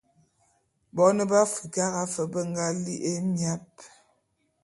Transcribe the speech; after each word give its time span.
Bone 0.95 1.23
be 1.29 1.35
Afrikara 1.45 1.99
fe 2.13 2.21
be 2.31 2.39
nga 2.49 2.65
li'i 2.83 2.97
émiap. 3.13 3.69